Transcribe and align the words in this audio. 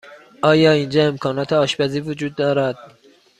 آیا 0.41 0.71
اینجا 0.71 1.07
امکانات 1.07 1.53
آشپزی 1.53 1.99
وجود 1.99 2.35
دارد؟ 2.35 2.75